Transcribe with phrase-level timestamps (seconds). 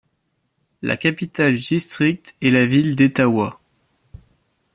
[0.81, 3.61] La capitale du district est la ville d'Etawah.